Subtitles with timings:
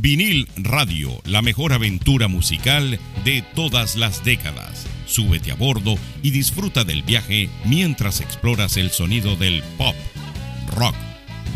[0.00, 4.86] Vinil Radio, la mejor aventura musical de todas las décadas.
[5.06, 9.96] Súbete a bordo y disfruta del viaje mientras exploras el sonido del pop,
[10.76, 10.94] rock,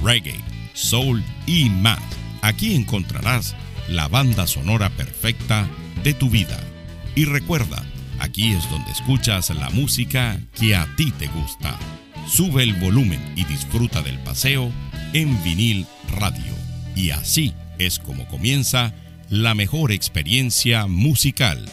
[0.02, 0.34] reggae,
[0.72, 2.00] soul y más.
[2.40, 3.54] Aquí encontrarás
[3.88, 5.68] la banda sonora perfecta
[6.02, 6.58] de tu vida.
[7.14, 7.84] Y recuerda,
[8.18, 11.78] aquí es donde escuchas la música que a ti te gusta.
[12.28, 14.72] Sube el volumen y disfruta del paseo
[15.12, 16.56] en vinil radio.
[16.96, 17.54] Y así
[17.86, 18.94] es como comienza
[19.28, 21.64] la mejor experiencia musical.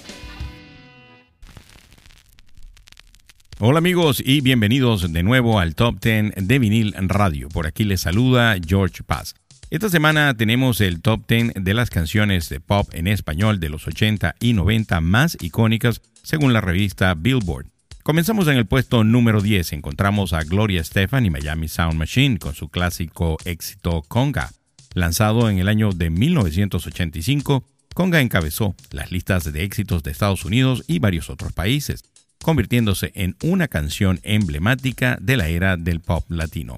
[3.60, 7.50] Hola amigos y bienvenidos de nuevo al Top 10 de vinil radio.
[7.50, 9.36] Por aquí les saluda George Paz.
[9.70, 13.88] Esta semana tenemos el top 10 de las canciones de pop en español de los
[13.88, 17.68] 80 y 90 más icónicas según la revista Billboard.
[18.02, 19.74] Comenzamos en el puesto número 10.
[19.74, 24.50] Encontramos a Gloria Estefan y Miami Sound Machine con su clásico éxito Conga.
[24.94, 30.84] Lanzado en el año de 1985, Conga encabezó las listas de éxitos de Estados Unidos
[30.88, 32.04] y varios otros países,
[32.42, 36.78] convirtiéndose en una canción emblemática de la era del pop latino.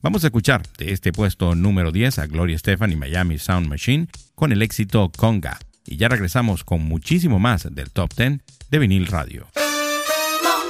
[0.00, 4.08] Vamos a escuchar de este puesto número 10 a Gloria Estefan y Miami Sound Machine
[4.34, 5.60] con el éxito Conga.
[5.86, 8.40] Y ya regresamos con muchísimo más del Top 10
[8.70, 9.46] de Vinil Radio.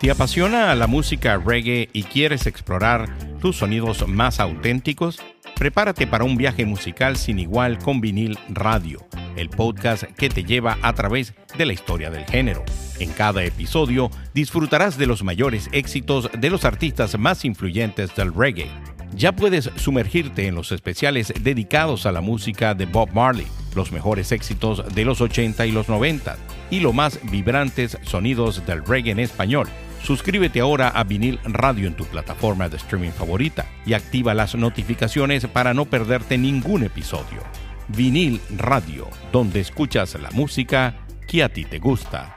[0.00, 5.20] ¿Te apasiona la música reggae y quieres explorar tus sonidos más auténticos?
[5.56, 9.06] Prepárate para un viaje musical sin igual con vinil radio,
[9.36, 12.64] el podcast que te lleva a través de la historia del género.
[12.98, 18.70] En cada episodio disfrutarás de los mayores éxitos de los artistas más influyentes del reggae.
[19.14, 24.32] Ya puedes sumergirte en los especiales dedicados a la música de Bob Marley, los mejores
[24.32, 26.38] éxitos de los 80 y los 90
[26.70, 29.68] y los más vibrantes sonidos del reggae en español
[30.02, 35.46] Suscríbete ahora a Vinil Radio en tu plataforma de streaming favorita y activa las notificaciones
[35.46, 37.42] para no perderte ningún episodio.
[37.88, 40.94] Vinil Radio, donde escuchas la música
[41.28, 42.36] que a ti te gusta.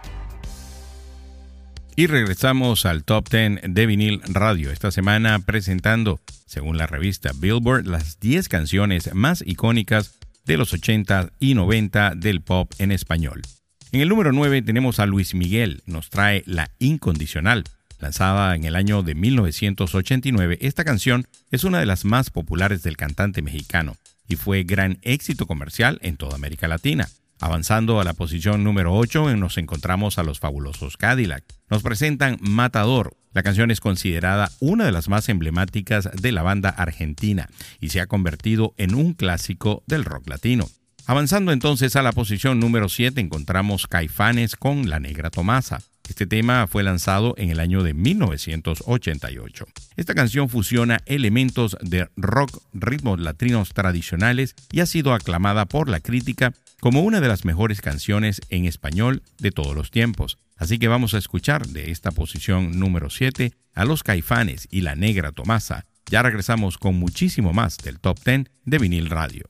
[1.95, 7.85] Y regresamos al Top 10 de Vinil Radio, esta semana presentando, según la revista Billboard,
[7.85, 13.43] las 10 canciones más icónicas de los 80 y 90 del pop en español.
[13.93, 17.63] En el número 9 tenemos a Luis Miguel, nos trae La Incondicional.
[17.99, 22.97] Lanzada en el año de 1989, esta canción es una de las más populares del
[22.97, 23.95] cantante mexicano
[24.27, 27.07] y fue gran éxito comercial en toda América Latina.
[27.39, 31.43] Avanzando a la posición número 8 nos encontramos a los fabulosos Cadillac.
[31.69, 33.15] Nos presentan Matador.
[33.31, 37.47] La canción es considerada una de las más emblemáticas de la banda argentina
[37.79, 40.67] y se ha convertido en un clásico del rock latino.
[41.05, 45.81] Avanzando entonces a la posición número 7 encontramos Caifanes con La Negra Tomasa.
[46.07, 49.65] Este tema fue lanzado en el año de 1988.
[49.97, 55.99] Esta canción fusiona elementos de rock, ritmos latinos tradicionales y ha sido aclamada por la
[55.99, 60.37] crítica como una de las mejores canciones en español de todos los tiempos.
[60.55, 64.95] Así que vamos a escuchar de esta posición número 7 a los Caifanes y La
[64.95, 65.85] Negra Tomasa.
[66.09, 69.45] Ya regresamos con muchísimo más del Top 10 de vinil radio.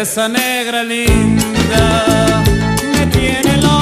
[0.00, 2.44] Esa negra linda
[2.94, 3.77] me tiene loco.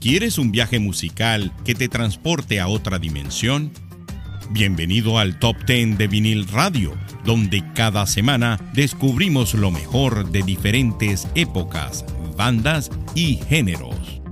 [0.00, 3.70] ¿Quieres un viaje musical que te transporte a otra dimensión?
[4.48, 11.28] Bienvenido al Top 10 de Vinil Radio, donde cada semana descubrimos lo mejor de diferentes
[11.34, 14.22] épocas, bandas y géneros.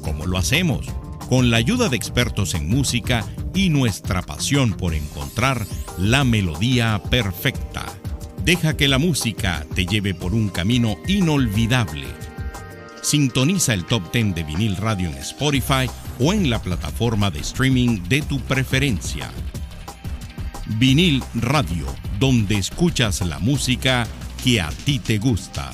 [0.00, 0.86] ¿Cómo lo hacemos?
[1.28, 5.66] Con la ayuda de expertos en música y nuestra pasión por encontrar
[5.98, 7.84] la melodía perfecta.
[8.46, 12.06] Deja que la música te lleve por un camino inolvidable
[13.02, 18.02] Sintoniza el Top 10 de vinil radio en Spotify o en la plataforma de streaming
[18.08, 19.30] de tu preferencia.
[20.78, 21.86] Vinil Radio,
[22.18, 24.06] donde escuchas la música
[24.44, 25.72] que a ti te gusta.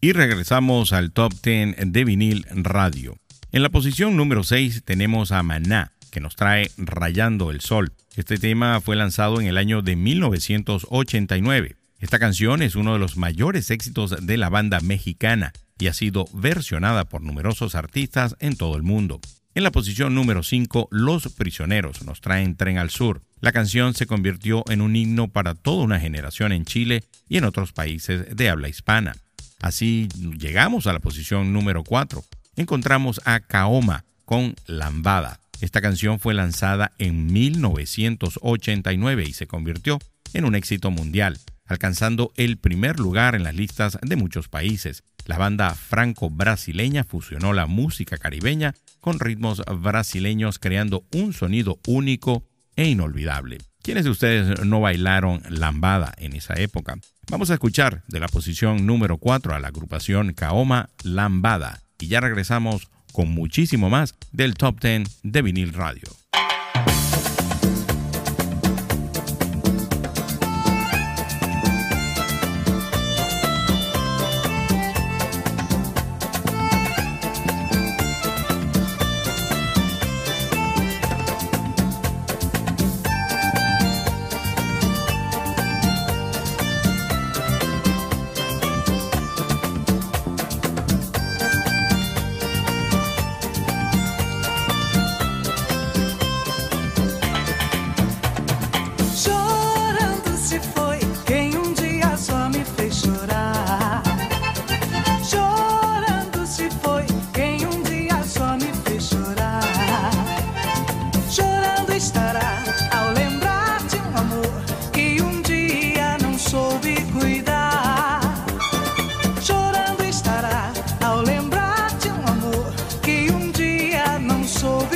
[0.00, 3.16] Y regresamos al Top 10 de vinil radio.
[3.52, 7.92] En la posición número 6 tenemos a Maná, que nos trae Rayando el Sol.
[8.14, 11.79] Este tema fue lanzado en el año de 1989.
[12.00, 16.24] Esta canción es uno de los mayores éxitos de la banda mexicana y ha sido
[16.32, 19.20] versionada por numerosos artistas en todo el mundo.
[19.54, 23.20] En la posición número 5, Los Prisioneros nos traen Tren al Sur.
[23.40, 27.44] La canción se convirtió en un himno para toda una generación en Chile y en
[27.44, 29.14] otros países de habla hispana.
[29.60, 32.24] Así llegamos a la posición número 4.
[32.56, 35.38] Encontramos a Kaoma con Lambada.
[35.60, 39.98] Esta canción fue lanzada en 1989 y se convirtió
[40.32, 41.38] en un éxito mundial
[41.70, 45.04] alcanzando el primer lugar en las listas de muchos países.
[45.26, 52.44] La banda franco-brasileña fusionó la música caribeña con ritmos brasileños creando un sonido único
[52.76, 53.58] e inolvidable.
[53.82, 56.96] ¿Quiénes de ustedes no bailaron lambada en esa época?
[57.30, 62.20] Vamos a escuchar de la posición número 4 a la agrupación Kaoma Lambada y ya
[62.20, 66.19] regresamos con muchísimo más del Top 10 de vinil radio.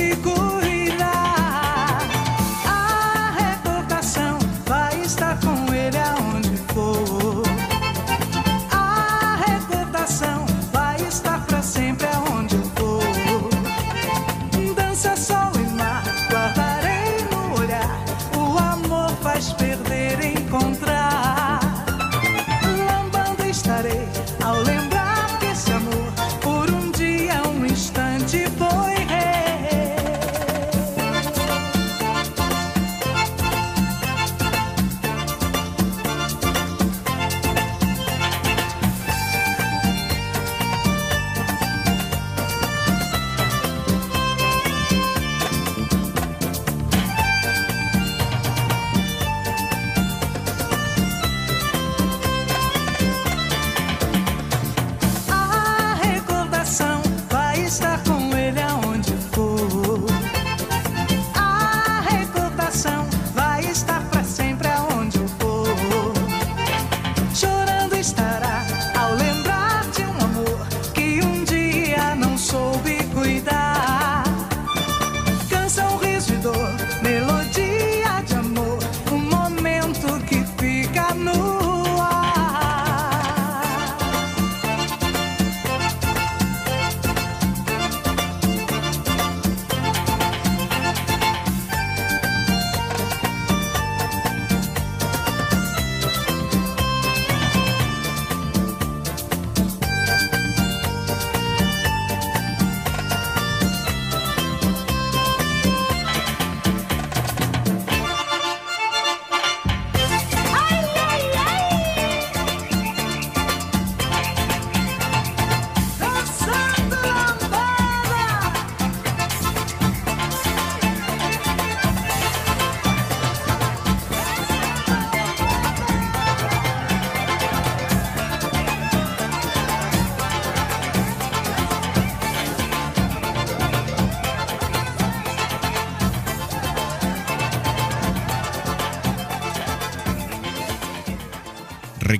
[0.09, 0.44] rico.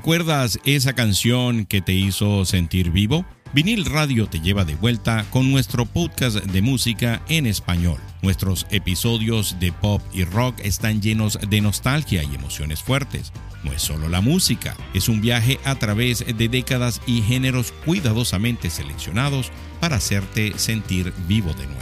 [0.05, 3.25] ¿Recuerdas esa canción que te hizo sentir vivo?
[3.55, 7.97] Vinil Radio te lleva de vuelta con nuestro podcast de música en español.
[8.21, 13.33] Nuestros episodios de pop y rock están llenos de nostalgia y emociones fuertes.
[13.63, 18.69] No es solo la música, es un viaje a través de décadas y géneros cuidadosamente
[18.69, 21.81] seleccionados para hacerte sentir vivo de nuevo.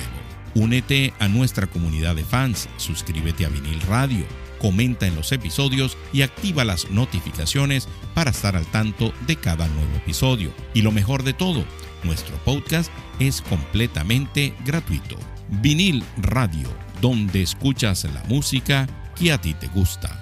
[0.56, 6.22] Únete a nuestra comunidad de fans, suscríbete a Vinil Radio comenta en los episodios y
[6.22, 10.54] activa las notificaciones para estar al tanto de cada nuevo episodio.
[10.74, 11.66] Y lo mejor de todo,
[12.04, 12.90] nuestro podcast
[13.20, 15.18] es completamente gratuito.
[15.62, 16.70] Vinil Radio,
[17.02, 18.88] donde escuchas la música
[19.20, 20.18] que a ti te gusta.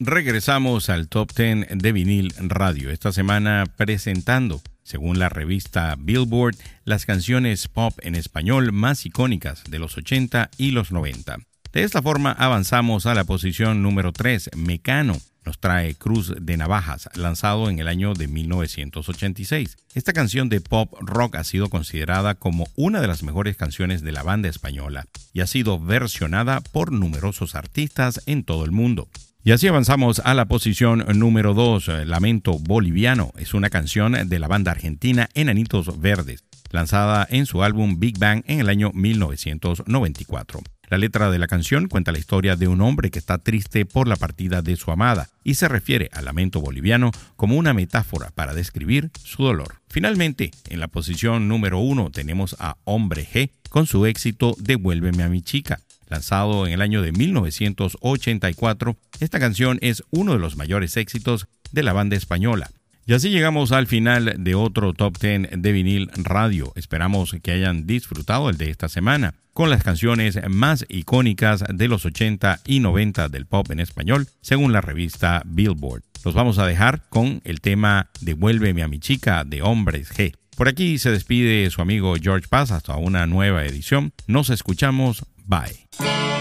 [0.00, 7.06] Regresamos al Top 10 de Vinil Radio, esta semana presentando, según la revista Billboard, las
[7.06, 11.38] canciones pop en español más icónicas de los 80 y los 90.
[11.74, 14.50] De esta forma avanzamos a la posición número 3.
[14.56, 19.76] Mecano nos trae Cruz de Navajas, lanzado en el año de 1986.
[19.92, 24.12] Esta canción de pop rock ha sido considerada como una de las mejores canciones de
[24.12, 29.08] la banda española y ha sido versionada por numerosos artistas en todo el mundo.
[29.42, 32.06] Y así avanzamos a la posición número 2.
[32.06, 37.98] Lamento Boliviano es una canción de la banda argentina Enanitos Verdes, lanzada en su álbum
[37.98, 40.62] Big Bang en el año 1994.
[40.88, 44.06] La letra de la canción cuenta la historia de un hombre que está triste por
[44.06, 48.54] la partida de su amada y se refiere al lamento boliviano como una metáfora para
[48.54, 49.80] describir su dolor.
[49.88, 55.28] Finalmente, en la posición número uno tenemos a Hombre G con su éxito Devuélveme a
[55.28, 55.80] mi chica.
[56.08, 61.82] Lanzado en el año de 1984, esta canción es uno de los mayores éxitos de
[61.82, 62.70] la banda española.
[63.06, 66.72] Y así llegamos al final de otro Top 10 de vinil radio.
[66.74, 72.06] Esperamos que hayan disfrutado el de esta semana, con las canciones más icónicas de los
[72.06, 76.02] 80 y 90 del pop en español, según la revista Billboard.
[76.24, 80.34] Los vamos a dejar con el tema Devuélveme a mi chica de Hombres G.
[80.56, 84.12] Por aquí se despide su amigo George Paz hasta una nueva edición.
[84.26, 85.26] Nos escuchamos.
[85.44, 86.33] Bye.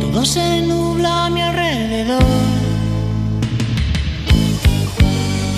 [0.00, 2.24] Todo se nubla a mi alrededor.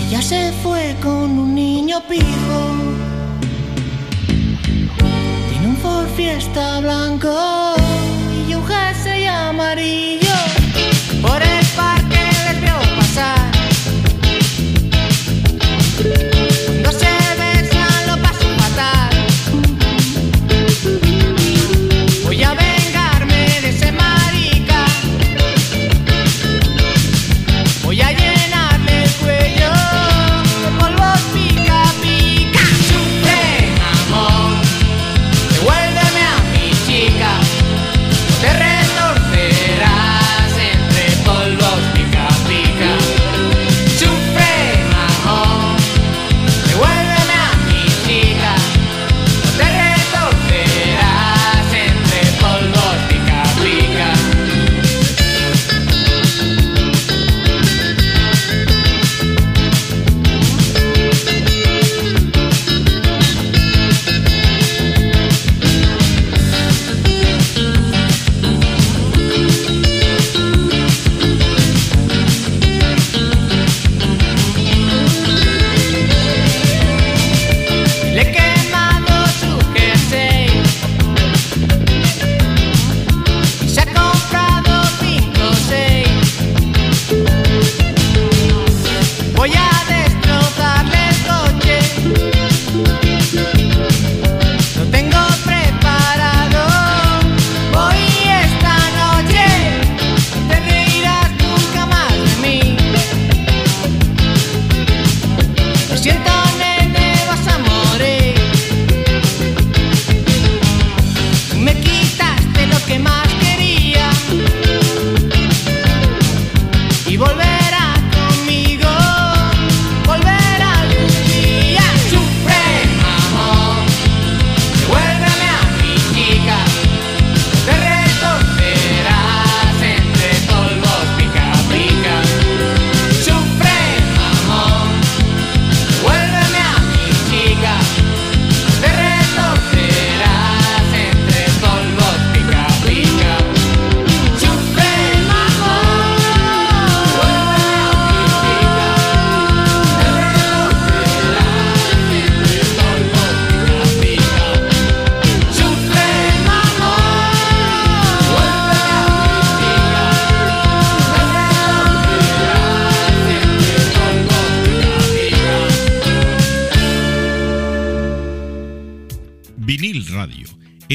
[0.06, 2.60] Ella se fue con un niño pijo.
[5.48, 7.74] Tiene un Ford Fiesta blanco
[8.46, 10.21] y un jersey amarillo.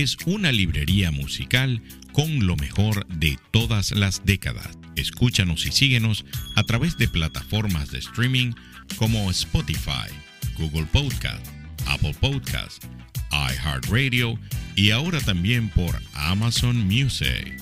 [0.02, 1.82] Es una librería musical
[2.12, 4.78] con lo mejor de todas las décadas.
[4.96, 6.24] Escúchanos y síguenos
[6.56, 8.52] a través de plataformas de streaming
[8.98, 10.08] como Spotify,
[10.56, 11.44] Google Podcast,
[11.88, 12.84] Apple Podcast,
[13.32, 14.40] iHeartRadio
[14.76, 17.60] y ahora también por Amazon Music.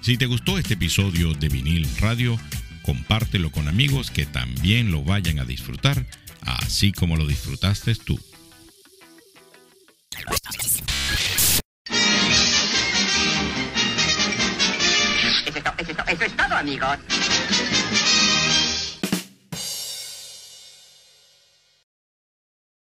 [0.00, 2.40] Si te gustó este episodio de Vinil Radio,
[2.80, 6.06] compártelo con amigos que también lo vayan a disfrutar,
[6.40, 8.18] así como lo disfrutaste tú.
[16.14, 17.33] Eso es, todo, amigos.